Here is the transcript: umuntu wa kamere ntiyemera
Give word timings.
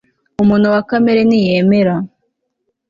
umuntu 0.43 0.67
wa 0.73 0.81
kamere 0.89 1.21
ntiyemera 1.27 1.95